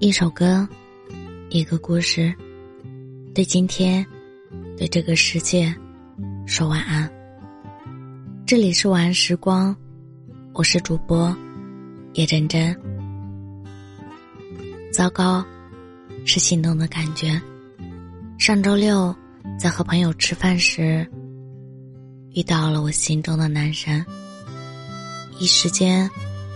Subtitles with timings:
[0.00, 0.66] 一首歌，
[1.50, 2.34] 一个故事，
[3.34, 4.04] 对今天，
[4.74, 5.74] 对这个世界，
[6.46, 7.06] 说晚安。
[8.46, 9.76] 这里是晚安时光，
[10.54, 11.36] 我是主播
[12.14, 12.74] 叶真真。
[14.90, 15.44] 糟糕，
[16.24, 17.38] 是心动的感觉。
[18.38, 19.14] 上周六
[19.58, 21.06] 在和朋友吃饭时，
[22.30, 24.02] 遇到了我心中的男神，
[25.38, 26.10] 一时间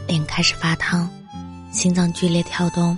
[0.09, 1.07] 脸开始发烫，
[1.71, 2.97] 心脏剧烈跳动。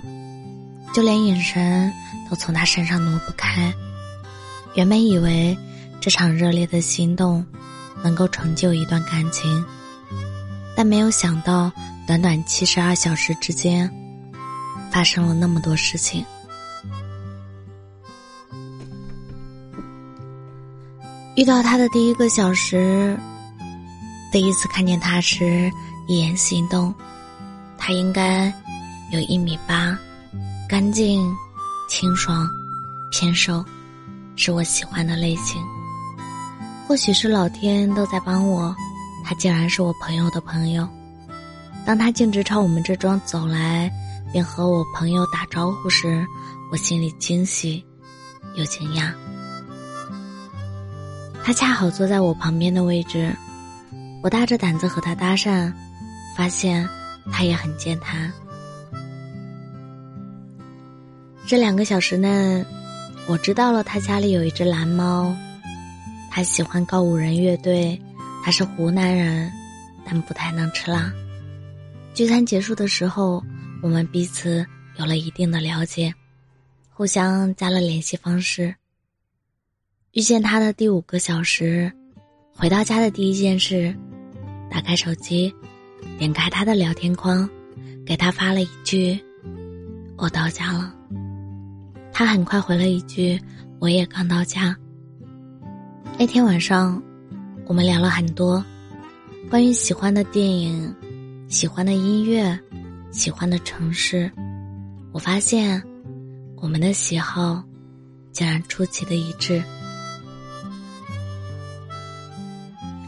[0.93, 1.91] 就连眼神
[2.29, 3.73] 都从他身上挪不开。
[4.73, 5.57] 原本以为
[5.99, 7.45] 这场热烈的心动
[8.03, 9.65] 能够成就一段感情，
[10.75, 11.71] 但没有想到，
[12.05, 13.91] 短短七十二小时之间，
[14.91, 16.23] 发生了那么多事情。
[21.35, 23.15] 遇到他的第一个小时，
[24.31, 25.71] 第一次看见他时，
[26.07, 26.93] 一眼心动。
[27.77, 28.51] 他应该
[29.11, 29.97] 有一米八。
[30.67, 31.33] 干净、
[31.87, 32.45] 清爽、
[33.09, 33.63] 偏瘦，
[34.35, 35.63] 是我喜欢的类型。
[36.85, 38.75] 或许是老天都在帮我，
[39.23, 40.85] 他竟然是我朋友的朋友。
[41.85, 43.89] 当他径直朝我们这庄走来，
[44.33, 46.25] 并和我朋友打招呼时，
[46.69, 47.81] 我心里惊喜
[48.55, 49.13] 又惊讶。
[51.45, 53.33] 他恰好坐在我旁边的位置，
[54.21, 55.71] 我大着胆子和他搭讪，
[56.35, 56.87] 发现
[57.31, 58.29] 他也很健谈。
[61.47, 62.65] 这两个小时内，
[63.25, 65.33] 我知道了他家里有一只蓝猫，
[66.29, 67.97] 他喜欢告五人乐队，
[68.43, 69.49] 他是湖南人，
[70.05, 71.09] 但不太能吃辣。
[72.13, 73.41] 聚餐结束的时候，
[73.81, 74.65] 我们彼此
[74.97, 76.13] 有了一定的了解，
[76.89, 78.75] 互相加了联系方式。
[80.11, 81.89] 遇见他的第五个小时，
[82.53, 83.95] 回到家的第一件事，
[84.69, 85.55] 打开手机，
[86.19, 87.49] 点开他的聊天框，
[88.05, 89.17] 给他发了一句
[90.19, 90.93] ：“我到家了。”
[92.17, 93.39] 他很快回了一句
[93.77, 94.75] ：“我也刚到家。”
[96.17, 96.99] 那天晚上，
[97.67, 98.65] 我们聊了很多，
[99.51, 100.91] 关于喜欢的电影、
[101.47, 102.59] 喜欢的音乐、
[103.11, 104.31] 喜欢的城市。
[105.11, 105.79] 我发现，
[106.55, 107.63] 我们的喜好
[108.31, 109.61] 竟然出奇的一致。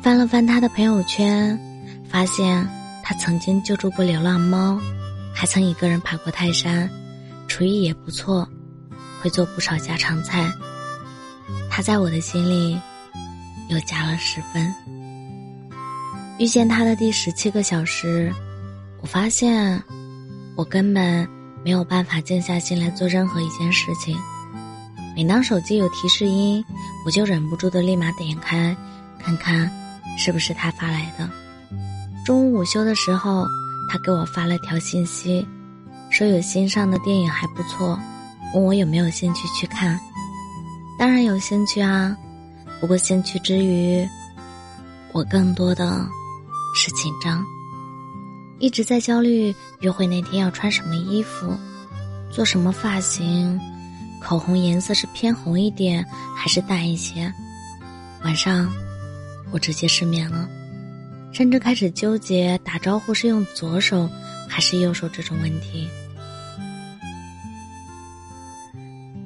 [0.04, 1.60] 翻了翻他的朋友圈，
[2.08, 2.64] 发现
[3.02, 4.80] 他曾经救助过流浪猫，
[5.34, 6.88] 还曾一个人爬过泰山，
[7.48, 8.48] 厨艺也不错。
[9.22, 10.52] 会做不少家常菜，
[11.70, 12.80] 他在我的心里
[13.70, 14.74] 又加了十分。
[16.38, 18.34] 遇见他的第十七个小时，
[19.02, 19.82] 我发现
[20.56, 21.28] 我根本
[21.66, 24.18] 没有办法静下心来做任何一件事情。
[25.16, 26.64] 每当手机有提示音，
[27.06, 28.74] 我就忍不住的立马点开，
[29.22, 29.70] 看看
[30.18, 31.30] 是不是他发来的。
[32.26, 33.46] 中午午休的时候，
[33.92, 35.46] 他给我发了条信息，
[36.10, 38.00] 说有新上的电影还不错。
[38.54, 40.00] 问我有没有兴趣去看，
[40.98, 42.16] 当然有兴趣啊。
[42.80, 44.08] 不过兴趣之余，
[45.12, 46.08] 我更多的
[46.74, 47.44] 是紧张，
[48.58, 51.54] 一直在焦虑约会那天要穿什么衣服，
[52.32, 53.60] 做什么发型，
[54.22, 56.06] 口红颜色是偏红一点
[56.36, 57.32] 还是淡一些。
[58.24, 58.72] 晚上，
[59.52, 60.48] 我直接失眠了，
[61.34, 64.10] 甚至开始纠结打招呼是用左手
[64.48, 65.88] 还是右手这种问题。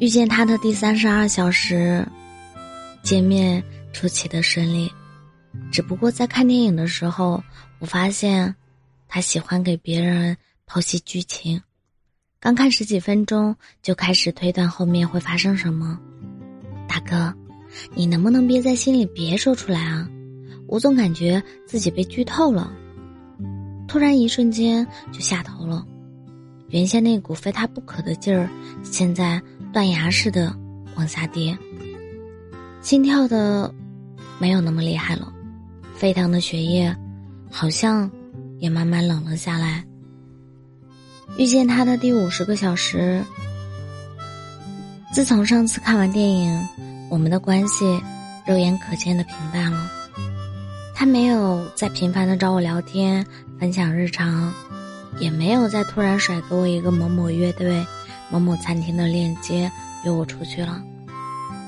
[0.03, 2.05] 遇见他的第三十二小时，
[3.03, 4.91] 见面出奇的顺利，
[5.71, 7.41] 只不过在看电影的时候，
[7.79, 8.53] 我发现
[9.07, 10.35] 他喜欢给别人
[10.67, 11.61] 剖析剧情，
[12.41, 15.97] 刚看十几分钟就开始推断后面会发生什么。
[16.85, 17.33] 大哥，
[17.95, 20.05] 你能不能憋在心里别说出来啊？
[20.67, 22.73] 我总感觉自己被剧透了，
[23.87, 25.87] 突然一瞬间就下头了，
[26.67, 28.49] 原先那股非他不可的劲儿，
[28.83, 29.41] 现在。
[29.73, 30.55] 断崖似的
[30.95, 31.57] 往下跌，
[32.83, 33.73] 心跳的
[34.37, 35.33] 没有那么厉害了，
[35.95, 36.95] 沸腾的血液
[37.49, 38.09] 好像
[38.59, 39.83] 也慢慢冷了下来。
[41.37, 43.23] 遇见他的第五十个小时，
[45.11, 46.67] 自从上次看完电影，
[47.09, 47.99] 我们的关系
[48.45, 49.89] 肉眼可见的平淡了。
[50.93, 53.25] 他没有再频繁的找我聊天
[53.59, 54.53] 分享日常，
[55.17, 57.83] 也没有再突然甩给我一个某某乐队。
[58.29, 59.71] 某某餐厅的链接
[60.03, 60.81] 约我出去了，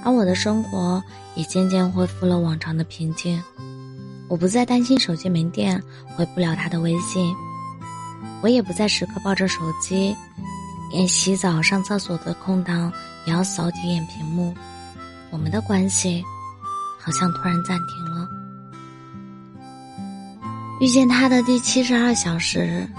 [0.04, 1.04] 而我的生活
[1.36, 3.42] 也渐渐恢复了往常的平静。
[4.28, 5.82] 我不再担心手机没电
[6.16, 7.36] 回不了他的微信，
[8.42, 10.16] 我也不再时刻抱着手机，
[10.92, 12.92] 连洗澡、上厕所的空档
[13.26, 14.54] 也要扫几眼屏幕。
[15.30, 16.24] 我们的关系
[17.00, 18.28] 好像突然暂停了。
[20.82, 22.90] 遇见他的第七十二小时，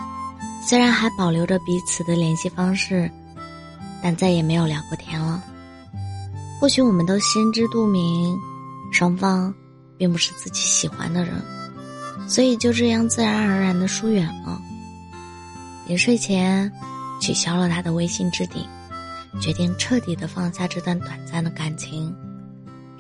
[0.64, 3.11] 虽然还保留着彼此的联系方式。
[4.06, 5.43] 但再也没有聊过天了。
[6.61, 8.38] 或许我们都心知肚明，
[8.93, 9.53] 双方
[9.99, 11.35] 并不是自己喜欢的人，
[12.29, 14.62] 所以就这样自然而然的疏远了。
[15.88, 16.70] 临睡前，
[17.20, 18.64] 取消了他的微信置顶，
[19.41, 22.14] 决定彻底的放下这段短暂的感情，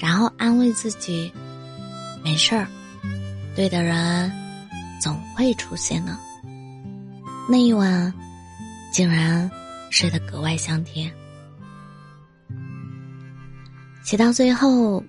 [0.00, 1.32] 然后安慰自己：
[2.24, 2.66] 没事儿，
[3.54, 4.28] 对的人
[5.00, 6.18] 总会出现的。
[7.48, 8.12] 那一晚，
[8.92, 9.48] 竟然
[9.90, 11.12] 睡得格外香甜。
[14.02, 15.02] 写到最后，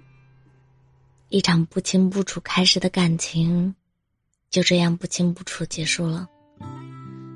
[1.30, 3.76] 一场不清不楚开始的感情，
[4.50, 6.28] 就这样不清不楚结束了。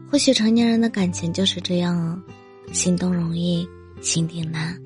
[0.10, 2.22] 或许成年人的感情就是这样，
[2.74, 3.68] 心动容易，
[4.02, 4.78] 心定难。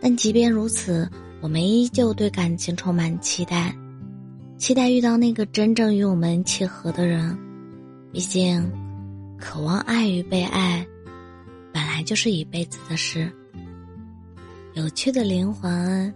[0.00, 1.08] 但即便如此，
[1.40, 3.74] 我们依旧对感情充满期待，
[4.56, 7.38] 期待遇到那个真正与我们契合的人。
[8.12, 8.68] 毕竟，
[9.38, 10.86] 渴望爱与被爱，
[11.78, 13.32] 本来就是一辈子的事。
[14.74, 16.12] 有趣的灵魂，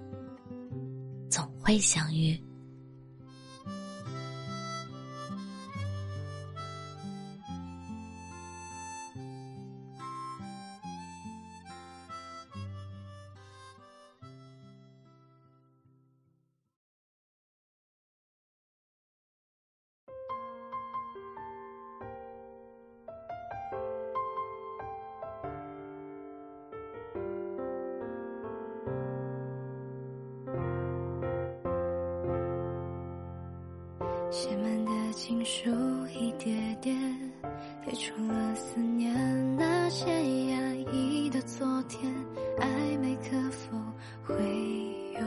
[1.30, 2.36] 总会相遇。
[34.32, 35.68] 写满的情书
[36.08, 36.90] 一叠叠，
[37.84, 39.12] 飞出了思念。
[39.58, 40.06] 那些
[40.48, 42.10] 压抑的昨天，
[42.58, 43.76] 暧昧可否
[44.24, 44.34] 会
[45.20, 45.21] 有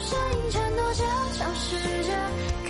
[0.00, 2.63] 声音颤抖着消失着